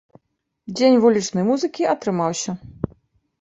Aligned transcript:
Дзень 0.77 0.97
вулічнай 1.03 1.45
музыкі 1.51 1.87
атрымаўся. 1.93 2.57